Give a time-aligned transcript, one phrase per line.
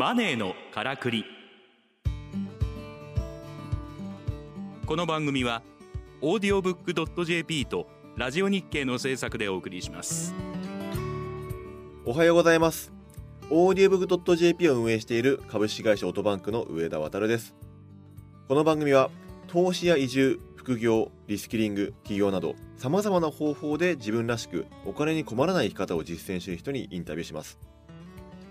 [0.00, 1.26] マネーのからくり。
[4.86, 5.60] この番組は
[6.22, 10.34] オーディオブックドット JP とラジオ日経の制作でお送りします。
[12.06, 12.94] おはようございます。
[13.50, 17.54] オーディオブックドット JP を運営している株式会社オートバンクの上田渉です。
[18.48, 19.10] この番組は
[19.48, 27.58] 投資や移住副業リスキリング起業などさまざまな方法で自分らしくお金に困らない生き方を実践している人にインタビューします。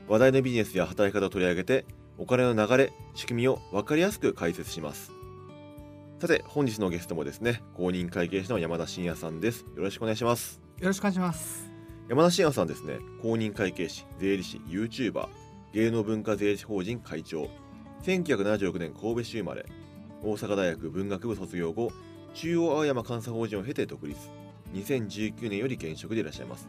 [0.09, 1.85] 話題のビジネスや働き方を取り上げて
[2.17, 5.11] お金の流れ仕組みを分かりやすく解説します。
[6.17, 9.65] さて本日のゲストもですね公認会計士の山田真也さんです。
[9.75, 10.59] よろしくお願いします。
[10.79, 11.69] よろしくお願いします。
[12.09, 15.27] 山田真也さんですね公認会計士税理士 YouTuber
[15.73, 17.47] 芸能文化税理士法人会長。
[18.03, 19.63] 1976年神戸市生まれ。
[20.23, 21.91] 大阪大学文学部卒業後
[22.33, 24.19] 中央青山監査法人を経て独立。
[24.73, 26.67] 2019年より現職でいらっしゃいます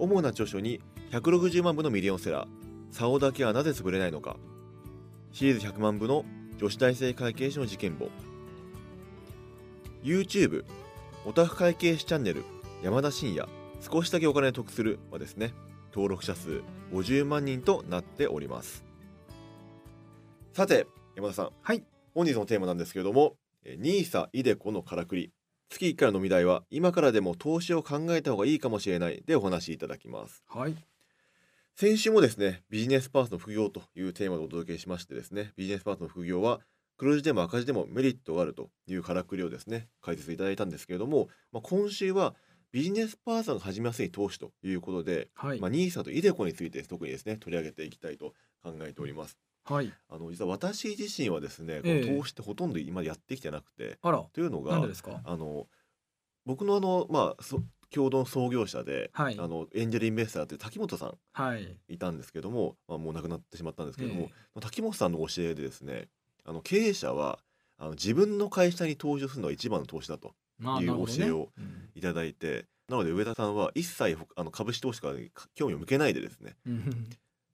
[0.00, 0.80] 主な著書に
[1.12, 2.48] 160万部のミリオンセラー
[2.90, 4.36] 「竿だけはなぜ潰れないのか」
[5.32, 6.24] シリーズ100万部の
[6.58, 8.08] 女子大生会計士の事件簿。
[10.02, 10.64] YouTube
[11.26, 12.42] オタフ会計士チャンネル
[12.82, 13.46] 山田真也
[13.80, 15.52] 少しだけお金を得するはですね
[15.92, 18.84] 登録者数50万人となっております。
[20.54, 21.50] さて山田さん。
[21.60, 21.84] はい。
[22.14, 25.32] 本日のテーマなんですけれども NISA イデコのからくり
[25.70, 30.74] 月1回の飲み代は今からでも投資を考えた方がいいかもしれないでお話しいただきますはい。
[31.76, 36.60] 先週もですねビジネスパーツの副業というテーマでお届けしましてですねビジネスパーツの副業は
[36.98, 42.34] 黒字でも赤字でもメリットがあるというからくりをですね解説いただいたんですけれども、まあ、今週は
[42.72, 45.60] ビジネスパーソンが始めやすい投資ということで、はい。
[45.60, 49.38] まあ、NISA とイデコについて特にですね取り上げていきたいと考えております
[49.72, 49.92] はい。
[50.08, 54.24] あの実は私自身はですね、こええの投資ってほとんど今やってきてなくてあら。
[54.32, 55.20] というのがなんでですか？
[55.24, 55.66] あの
[56.46, 57.62] 僕のあのまあそ
[57.92, 61.76] 共同創業者で、はいあのエンジェルインベスターという滝本さんはい。
[61.88, 66.08] いたんですけども、まあ、もう亡くなってしまったんですけども、え滝本さんの教えでですね
[66.44, 67.38] あの経営者は
[67.78, 75.14] あの自分の会社に投資をするのが一番の投資だとまあ、いう教えをうんいただいて、なので上田さんは一切ほあの株式投資から
[75.54, 77.08] 興味を向けないでですねうん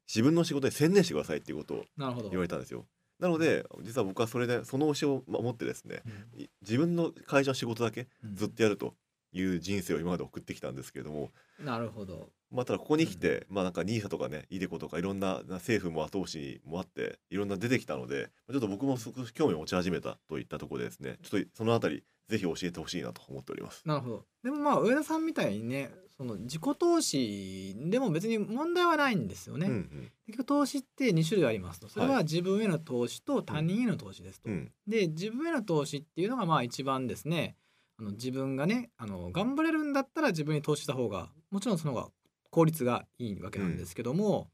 [0.06, 1.84] 自分の仕事に専念してくださいっていうことを。
[2.30, 2.86] 言われたんですよ。
[3.18, 6.02] なので実は僕はそれでその教えを守ってですね
[6.34, 8.94] うんい自分の会社の仕事だけうんずっとやると
[9.32, 12.30] いう人生を今まで送ってきたんですけれども、なるほど。
[12.50, 23.82] まあ、ただここに来て、まあなんか NISA とかね iDeCo とかいろんなな政府も後押しもあっていろんな出てきたのでちょっと僕も少し興味を持ち始めたといったところでですねちょっとそのあたりぜひ教えてほしいなと思っております。
[23.84, 24.24] なるほど。
[24.44, 29.66] でもまあ上田さんみたいにね、その自己投資でも別に問題はないんですよね。
[29.66, 31.88] うんうん結局投資って2種類ありますと。
[31.88, 34.50] それは自分への投資と他人への投資ですと。
[34.50, 37.56] うんで自分への投資っていうのがまあ一番ですね
[37.98, 42.08] あの自分がねあの頑張れるんだったら自分に投資した方がもちろんその方が
[42.50, 44.48] 効率がいいわけなんですけども、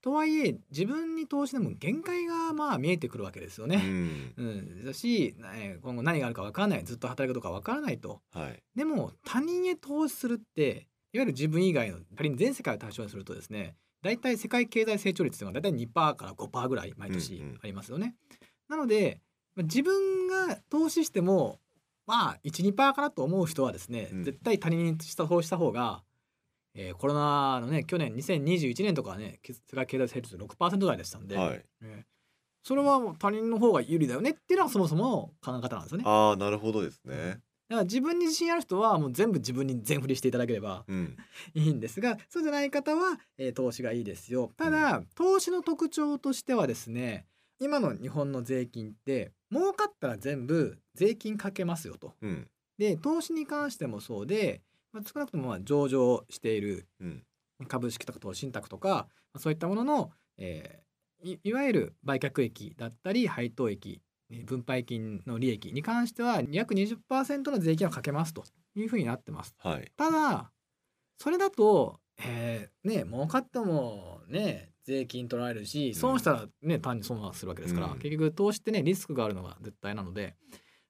[0.00, 3.76] とはいえ自分に投資でも限界がまあ見えてくるわけですようね。
[3.76, 8.20] んうん、だし、えー今後何があるか分からないずっと働くかどうか分からないと。
[8.32, 18.14] はいでも他人へ投資するっていわゆる自分以外の仮に全世界を対象にするとですね大体世界経済成長率というのは大体2%から5%ぐらい毎年うんうんありますよね。
[18.68, 19.20] なので
[19.54, 21.60] まあ自分が投資しても
[22.06, 26.02] まあ12%かなと思う人はですね、うん絶対他人にした投資した方が、
[26.74, 32.04] えーコロナのね去年2021年とかはね世界経済成長率6%台でしたんで、はいえー
[32.64, 36.04] それは他人の方が有利だよねっていうのがそもそもの考え方なんですよね。
[36.06, 37.40] ああなるほどですね。
[37.72, 41.16] だから自分に自信ある人はもう全部自分に全振りしていただければうん。
[41.54, 44.52] いいんですがそうじゃない方は、えー投資がいいですよ。
[44.58, 47.24] ただ、投資の特徴としてはですね
[47.58, 52.12] 今の日本の税金って儲かったら全部税金かけますよと。
[52.20, 52.48] うん。
[52.76, 54.60] で投資に関してもそうで、
[54.92, 57.22] まあ、少なくともまあ上場しているうん。
[57.68, 60.82] 株式とか投資信託とかまあそういったものの、えー
[61.24, 64.11] いいわゆる売却益だったり配当益えー
[64.46, 68.44] 分配金の利益に関しては約20%の税金をかけますと
[68.74, 69.54] いうふうになってます。
[69.58, 69.92] はい。
[69.96, 70.50] ただ
[71.18, 77.98] それだと、えーね儲かってもね税金取られるし損したらね単に損はするわけですから、うん。
[77.98, 80.34] 結局投資ってねリスクがあるのが絶対なので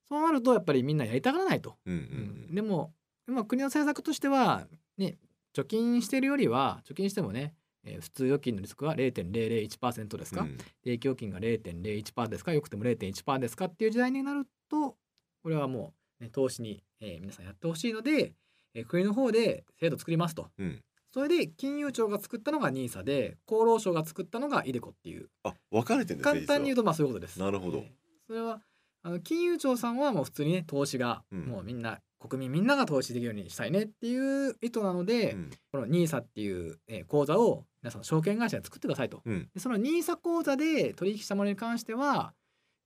[0.09, 1.77] そうなるとやっぱりみんなやりたがらないと。
[1.87, 2.51] うんううん。
[2.51, 2.55] ん。
[2.55, 2.95] でも
[3.29, 5.19] 今国の政策としてはね
[5.55, 10.59] 貯金してるよりは貯金してもね、えー普通預金のリスクは0.001%ですか、うん。
[10.83, 12.53] 定期預金が0.01%ですか？
[12.53, 13.65] よくても0.1%ですか？
[13.67, 14.97] っていう時代になると
[15.43, 18.33] これはもう、ね、投資に、えー皆さんやってほしいので、
[18.75, 20.49] えー国の方で制度作りますと。
[20.59, 20.81] うん。
[21.13, 25.29] それで金融庁が作ったのが NISA で厚労省が作ったのが iDeCo っていう。
[25.45, 27.39] あ分かれてるんですね簡単に言うとまあそういうことです。
[27.39, 27.79] なるほど。
[27.79, 27.85] えー
[28.29, 28.61] それは
[29.05, 31.41] あの金融庁さんはもう普通にね投資がうん。
[31.47, 39.23] もうみんな国民みんなが投資できるようにしたいねっていう意図なので、うんこの NISA っていう、えー口座を皆さん証券会社で作ってくださいと。
[39.25, 42.35] うんでその NISA 口座で取引したものに関しては、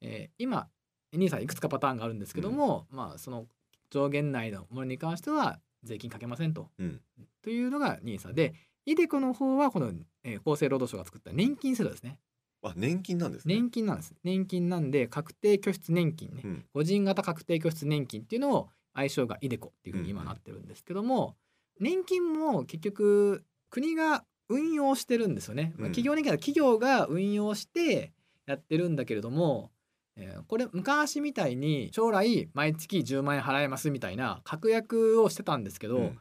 [0.00, 0.68] えー今
[1.12, 3.46] NISA いくつかパターンがあるんですけども、まあその
[3.90, 6.70] 上限内のものに関しては税金かけませんと。
[6.78, 7.00] うん
[7.42, 8.54] というのが NISA で
[8.86, 9.92] iDeCo の方はこの、
[10.24, 12.18] えー厚生労働省が作った年金制度ですね。
[12.62, 13.54] あ年金なんですね。
[13.54, 14.14] 年金なんです。
[14.24, 16.42] 年金なんで確定拠出年金ね。
[16.44, 21.37] うん個人型確定拠出年金っていうのを愛称が iDeCo っていうふうに今なってるんですけども、
[21.78, 25.75] 年金も結局国が運用してるんですよね。
[25.76, 28.12] ま企業年金は企業が運用して
[28.46, 29.70] やってるんだけれども、
[30.16, 36.19] えーこれ昔みたいに将来毎月10万円払えますみたいな確約をしてたんですけど、うん。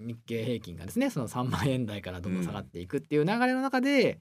[0.00, 4.20] 日経平均がですねその3万円台からどんどん下がっていくっていう流れの中で、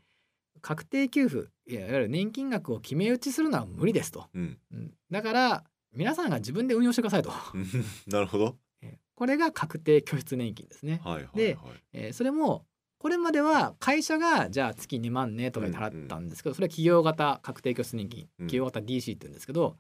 [0.62, 4.28] 確定給付いわゆる年金額を決め打ちするのは無理ですと。
[4.34, 4.58] うん。
[4.72, 4.94] うん。
[5.12, 5.64] だから
[5.94, 7.32] 皆さんが自分で運用してくださいと。
[7.54, 7.66] うん
[8.08, 8.58] なるほど。
[8.82, 11.02] えーこれが確定拠出年金ですね。
[11.04, 11.38] はいはいはい。
[11.38, 11.58] で
[11.94, 12.66] えーそれも
[13.00, 19.78] これまでは会社がじゃあ月2万ねとかで払ったんですけど、それは企業型確定拠出年金うん企業型 DC って言うんですけど、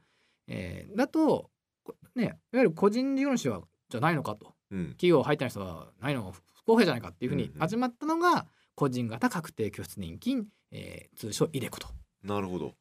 [0.47, 1.51] えーだと
[1.83, 11.87] こねいわゆる個人事業主はじゃないのかとうん企業入ってない人はないの不公平じゃないかっていうふうにうんうん始まったのが個人型確定拠出年金、えー通称イデコと。
[12.23, 12.75] なるほど。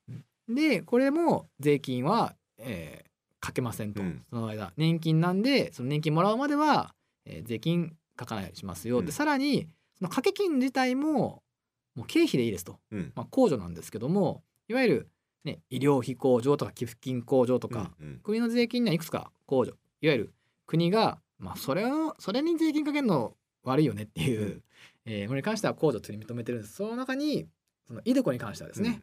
[0.48, 4.24] でこれも税金は、えーかけませんと、うん。
[4.30, 6.94] その間年金なんでその年金もらうまでは、
[7.24, 9.06] えー税金かかないようにしますよ、うん。
[9.06, 9.68] でさらに
[9.98, 11.42] その掛け金自体も
[11.94, 13.12] もう経費でいいですと、うん。
[13.14, 15.08] まあ、控除なんですけどもいわゆる、
[15.44, 18.20] ね、医療費控除とか寄付金控除とか、うんうん。
[18.20, 19.76] 国の税金にはいくつか控除。
[20.00, 20.34] いわゆる
[20.66, 24.62] 国が、まあ、それをそれに税金かけるの悪いよねっていう、うん。
[25.04, 26.74] えーものに関しては控除と認めてるんです。
[26.74, 27.46] その中に
[27.86, 29.02] そのイデコに関してはですね、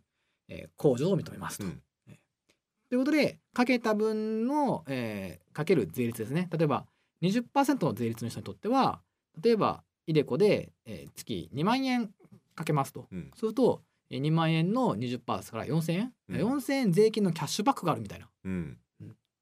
[0.50, 1.66] えー控除を認めますと。
[1.66, 1.82] うん
[2.94, 6.48] ということでかけた分の、えーかける税率ですね。
[6.56, 6.86] 例えば
[7.24, 9.02] 20%の税率の人にとっては
[9.42, 12.12] 例えばイデコで、えー月2万円
[12.54, 13.32] かけますと、うん。
[13.36, 13.82] すると
[14.12, 16.36] えー2万円の20%ですから4000円、うん。
[16.38, 18.30] 4000円税金のキャッシュバックがあるみたいな。
[18.46, 18.78] うん。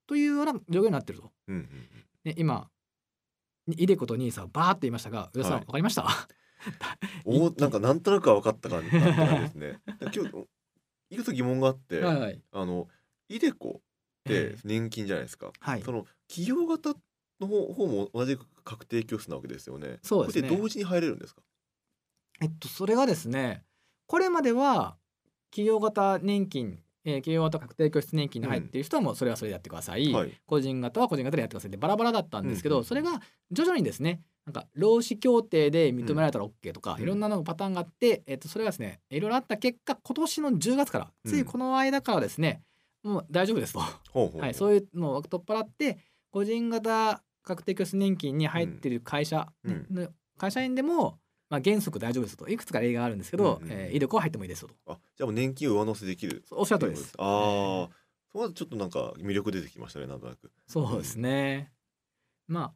[0.07, 1.29] というような状況になってると。
[1.49, 1.69] うんうん
[2.23, 2.69] で今
[3.67, 5.65] イデコとニーサバーって言いましたが上田さん、はい。
[5.65, 6.07] わかりました？
[7.25, 9.81] おーなんかなんとなくは分かった感じですね。
[10.15, 10.47] 今日
[11.09, 12.41] いくつ疑問があって、はいはい。
[12.53, 12.87] あの
[13.35, 13.81] イデコっ
[14.23, 15.51] てえー年金じゃないですか。
[15.59, 15.81] はい。
[15.81, 16.93] その企業型
[17.39, 19.99] の方方も同じく確定拠出なわけですよね。
[20.03, 20.49] そうですね。
[20.49, 21.41] これで同時に入れるんですか？
[22.41, 23.63] えっとそれがですね
[24.07, 24.97] これまでは
[25.49, 30.31] 企業型年金、えー企業型確定拠出年金に入っている人はもうそれはそれでやってください、はい。
[30.45, 32.85] 個人型は個人型でやってくださいってバラバラだったんですけど、うんうん。
[32.85, 37.03] それが徐々にですねなんか労使協定で認められたら OK とか、うん。
[37.03, 42.61] いろんなのパターンがあって、えっと、それがですねいろいろあった結果今年の10月からついこの間からですね、
[43.03, 45.97] もう大丈夫ですと、はい、そういうのを取っ払って
[46.29, 50.09] 個人型確定拠出年金に入ってる会社、うん。
[50.37, 51.19] 会社員でも、
[51.49, 52.47] まあ、原則大丈夫ですと。
[52.47, 53.71] いくつか例があるんですけど、うんうん。
[53.71, 54.75] えー、イデコは入ってもいいですよと。
[54.93, 56.43] あじゃあもう年金を上乗せできる。
[56.51, 57.13] おっしゃる通りです。
[57.17, 57.89] ああ、
[58.31, 60.51] そこはちょっとなんか魅力出てきましたねなんとなく。
[60.67, 61.71] そうですね。
[62.47, 62.73] まあ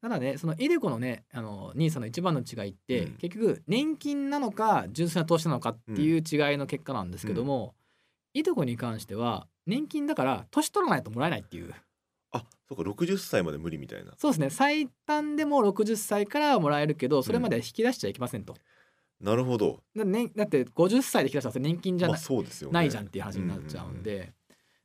[0.00, 3.12] ただねそのイデコのねあのニーサの一番の違いって、うん。
[3.14, 7.74] 結局年金なのか純粋な投資なのかっていう違いの結果なんですけども、
[8.34, 11.72] イデコに関しては年金だから年取らないともらえないっていう
[12.32, 14.12] あそうか60歳まで無理みたいな。
[14.18, 18.54] そうですね最短でも60歳からはもらえるけどそれまでは引き出しちゃいけませんと。
[19.20, 19.82] なるほど。
[19.96, 22.74] だ,、ね、だって50歳で引き出したら年金じゃまあない,、そうですよね。
[22.74, 24.32] ないじゃんっていう話になっちゃうんで。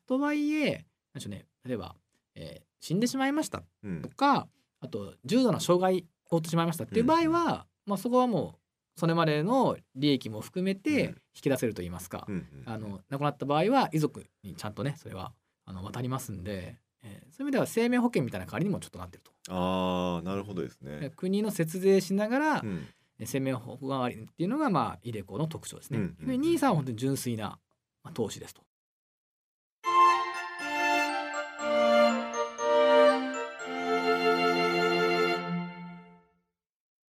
[0.07, 0.75] とはいえなん
[1.15, 1.95] でしょうね例えば、
[2.35, 4.01] えー死んでしまいましたうんうん。
[4.01, 4.49] とか
[4.81, 8.59] あと重度な障害を負ってしまいましたっていう場合は、まあ、そこはもう
[8.95, 15.33] それまでの利益も含めうんて引き出せると言いますか、うんうんあの亡くなった場合は遺族にちゃんとねそれは
[15.65, 19.31] あの渡りますんで、えーそういう意味では生命保険みたいな代わりにもちょっとなってると。
[19.49, 21.11] ああなるほどですでね。
[21.15, 22.87] 国の節税しながら、うん
[23.19, 25.99] えー生命保険代わりっていうのがまあイデコの特徴ですね。
[25.99, 27.57] うんうんでニーサは本当に純粋な、
[28.03, 28.61] まあ、投資ですと。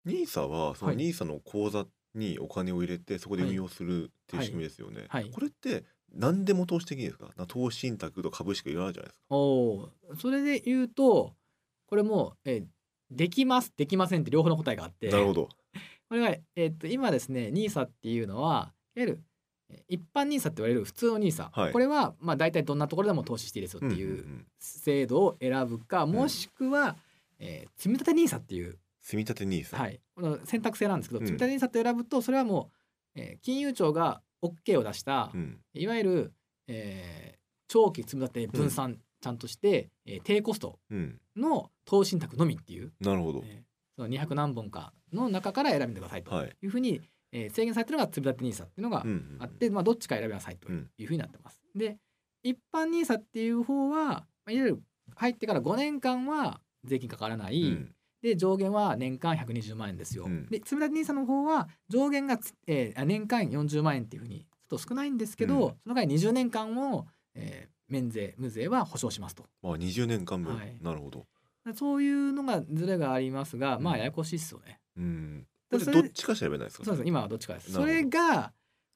[0.04, 0.96] ニーサはそのはい。
[0.96, 5.06] ニーサの口座にお金を入れてそこで運用するっていう仕組みですよね。
[5.08, 5.22] はい。
[5.24, 7.30] はいこれって何でも投資的にですか？
[7.36, 9.24] な投資信託と株式いろいろあるじゃないですか。
[9.30, 10.16] おー。
[10.20, 11.34] それで言うと
[11.86, 12.64] これも、えー
[13.10, 15.08] できますできませんって両方の答えがあって。
[15.10, 15.48] なるほど。
[16.08, 19.22] これは、えーっと今ですね NISA っていうのはいわゆる
[19.68, 21.72] えー一般 NISA って言われる普通の NISA、はい。
[21.72, 24.46] これはまあ大体どんなところでも投資していいですよっていんんうん。
[24.58, 26.96] 制度を選ぶか、もしくは、
[27.38, 29.76] えー積み立て NISA っていう、積み立てニーサ。
[29.76, 31.26] はい、この選択制なんですけど、うん。
[31.26, 32.72] 積み立て NISA って選ぶとそれはも
[33.16, 35.60] う、えー金融庁が OK を出した、うん。
[35.74, 36.32] いわゆる、
[36.68, 43.42] えー長期積み立て分散ちゃんとして、えー低コストうんの投資信託のみっていう、なるほど。
[43.44, 43.62] えー
[43.96, 46.56] その200何本かの中から選んでくださいとはい。
[46.62, 47.00] いうふうに、
[47.32, 51.60] えー制限されてるのが積立 NISA っていうのがうんうんあって、まあ、どっちか選びなさいとうんいうふうになってます。
[51.74, 51.98] で
[52.42, 54.82] 一般 NISA っていう方は、まあ、いわゆる
[55.16, 60.24] 入ってから5年間は税金かからない、うんで上限は年間120万円ですよ。
[60.24, 60.46] うん。
[60.46, 65.60] で積立 NISA の方は上限がつ、えーあ年間40万円っていうふうにちょっと少ないんですけど、うん。
[65.60, 69.44] その代わり20年間を、えー免税無税は保証しますと。
[69.62, 70.74] まあ20年間分、はい。
[70.80, 71.26] なるほど。
[71.74, 73.96] そういうのがズレがありますが、まうん。
[73.96, 74.80] あややこしいですよね。
[74.96, 75.46] うん。
[75.70, 76.84] どっちか調べないですか？
[76.84, 77.70] そうです今はどっちかです。
[77.72, 78.52] それが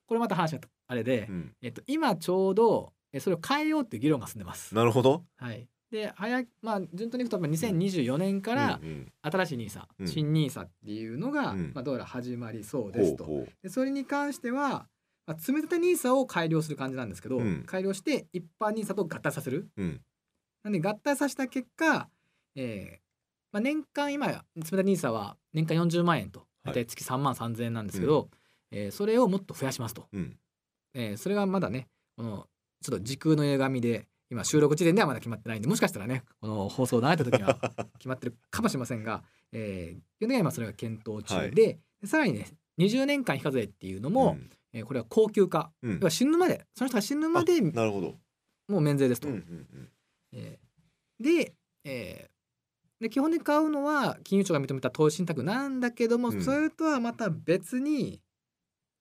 [0.07, 4.75] これまた話があれで、うん、えっと、今ちょうどえそれを変えようっていう議論が進んでます。
[4.75, 5.23] なるほど。
[5.37, 8.81] はい、で早いまあ順当にいくとやっぱ2024年から
[9.23, 10.07] 新しい NISA、うん。
[10.07, 11.73] 新 NISA っていうのが、うん。
[11.75, 13.25] まあ、どうやら始まりそうですと。
[13.25, 14.87] ほうほでそれに関しては、
[15.27, 17.65] まあ、積み立て NISA を改良する感じなんですけど、うん。
[17.67, 19.69] 改良して一般 NISA と合体させる。
[19.77, 20.01] ううん。
[20.65, 22.09] なんで合体させた結果、
[22.55, 23.03] えー
[23.53, 26.75] まあ、年間今積み立て NISA は年間40万円とはい。
[26.75, 28.29] 大体月3万3,000円なんですけど、
[28.71, 30.07] えーそれをもっと増やしますと。
[30.13, 30.37] うん。
[30.93, 32.47] えーそれがまだねこの
[32.83, 37.59] ちょっと時空の歪みで今収録時点ではまだ決まってないんでもしかしたらねこの放送を流れた時には
[37.99, 41.55] 決まってるかもしれませんが、えー、基本的には今それが検討中で,、はい。
[41.55, 42.47] でさらにね
[42.79, 44.37] 20年間非課税っていうのも、
[44.73, 45.91] えーこれは高級化、うん。
[45.93, 48.19] うん要は死ぬまでその人が死ぬまであなるほど。
[48.69, 49.29] もう免税ですと。
[49.29, 49.89] うんうん
[50.33, 51.55] えーで,、
[51.85, 56.43] えーで基本で買うのは金融庁が認めた投資信託なんだけども、うん。
[56.43, 58.21] それとはまた別にい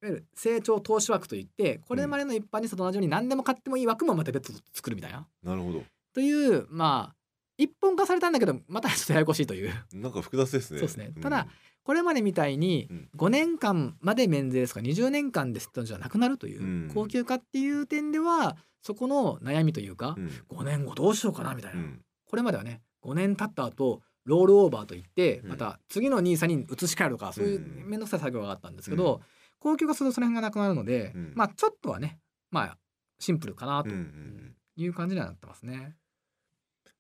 [0.06, 5.28] わゆる成長投資枠といってこれまでの一般にと同じように何でも買ってもいい枠もまた別途作るみたいな。
[5.44, 5.84] なるほど。
[6.14, 7.16] というまあ
[7.58, 9.74] 一本化されたんだけどまたちょっとややこしいという。
[9.94, 10.80] なんか複雑ですね。
[10.80, 11.08] そうですね。
[11.18, 11.22] ん。
[11.22, 11.48] ただ
[11.84, 13.10] これまでみたいにうん。
[13.18, 16.92] 5年間まで免税ですか20年間ですってのじゃなくなるという、うん。
[16.94, 20.32] 高級化っていう点ではそこの悩みというか、うん。
[20.50, 22.02] 5年後どうしようかなみたいな、うん。
[22.30, 25.50] これまではね5年経った後ロールオーバーといってうん。
[25.50, 27.90] また次の NISA に移し替えるとかそういううん。
[27.90, 29.22] 面倒くさい作業があったんですけど、
[29.60, 31.34] 高級化するとその辺がなくなるので、うん。
[31.36, 32.20] まあちょっとはね
[32.52, 32.78] まあ
[33.20, 35.96] シンプルかなという感じにはなってますね。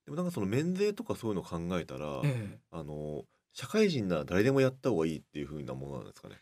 [0.05, 2.59] でもなんかその免税とかそういうの考えたら、ええ。
[2.71, 3.23] あの
[3.53, 6.35] 社会人なら誰でもやった方がいいっていう風なものなんですかね？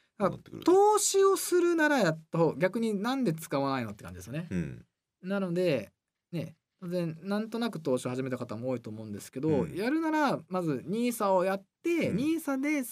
[0.64, 4.48] 投資をするならやった方逆になんで使わないのって感じですよね。
[4.50, 4.86] うん。
[5.24, 5.92] なので
[6.32, 9.76] ね当然なんとなく投資を始めた方も多いと思うんですけど、うん。
[9.76, 12.18] やるならまず NISA をやって、うん。
[12.18, 12.84] NISA で、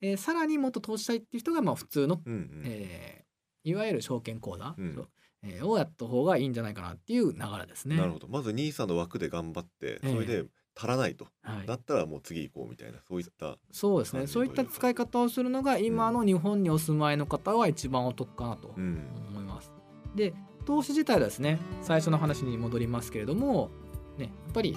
[0.00, 2.62] えーさらにもっと投資したいっていう人がまあ普通の、うんうん。
[2.66, 3.30] えー
[3.62, 5.08] いわゆる証券口座、うん。
[5.42, 7.96] えーをやった方がいいんじゃないかなっていう流れですね。
[7.96, 8.28] なるほど。
[8.28, 10.12] まず NISA の枠で頑張ってええ。
[10.12, 11.66] それで足らないと、はい。
[11.66, 14.26] だったらもう次行こうみたいなそういったそうですね。
[14.26, 19.06] そういった使い方をするのが今の日本にお住まいの方は一番お得かなとうん。
[19.28, 19.70] 思います。
[20.14, 20.32] で
[20.64, 23.70] 投資自体はですね最初の話に戻りますけれども、
[24.18, 24.76] ね、やっぱり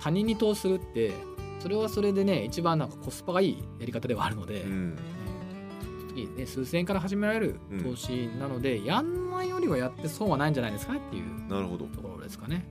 [0.00, 1.12] 他人に投資するって
[1.58, 4.98] それはそれでね一番なんかコスパがいいやり方ではあるので、うん。
[6.16, 11.84] えーね、数千円から始められる投資なので、やんないよりはやって損はないんじゃないですかねっていうなるほど。
[11.86, 12.66] ところですかね。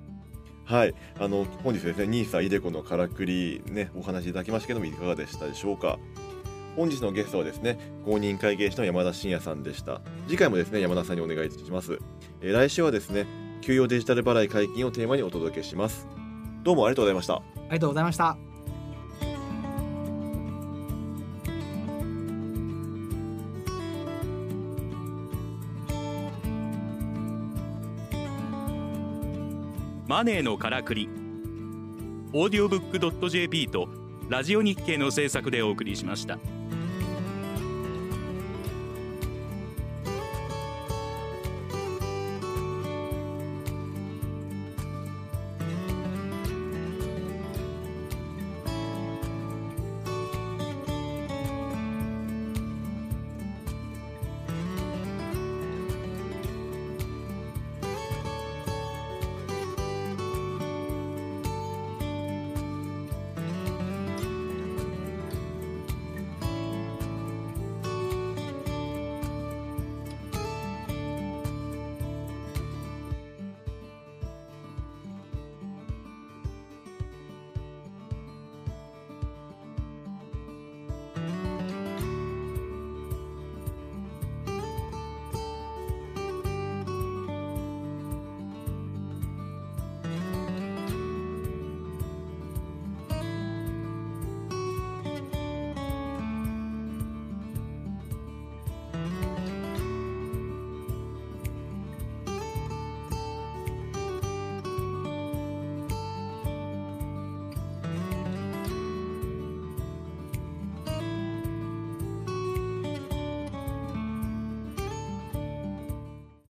[0.63, 0.95] はい。
[1.19, 5.99] あの本日ですね NISA イデコのからくりねお話しいただきましたけどもいかがでしたでしょうか？
[6.75, 10.01] 本日のゲストはですね公認会計士の山田真也さんでした。
[10.27, 11.99] 次回もですね山田さんにお願いします、
[12.41, 13.27] えー来週はですね
[13.61, 16.07] 給与デジタル払い解禁をテーマにお届けします。
[16.63, 17.35] どうもありがとうございました。
[17.35, 18.44] ありがとうございました。
[30.15, 31.09] マネーのからくり
[32.31, 33.89] オーディオブック JP と
[34.29, 36.39] ラジオ日経の制作でお送りしました。